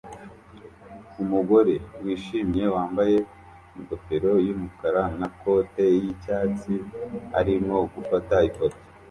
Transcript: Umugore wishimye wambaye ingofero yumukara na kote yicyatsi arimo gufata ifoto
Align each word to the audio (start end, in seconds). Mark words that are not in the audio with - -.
Umugore 1.23 1.73
wishimye 2.03 2.63
wambaye 2.73 3.17
ingofero 3.77 4.31
yumukara 4.45 5.03
na 5.19 5.27
kote 5.39 5.83
yicyatsi 6.03 6.73
arimo 7.39 7.75
gufata 7.93 8.35
ifoto 8.49 8.79